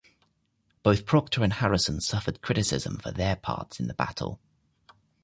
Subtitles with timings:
[0.81, 4.39] Both Procter and Harrison suffered criticism for their parts in the battle.